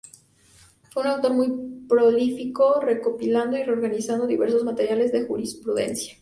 [0.89, 6.15] Fue un autor muy prolífico, recopilando y reorganizando diversos materiales de jurisprudencia.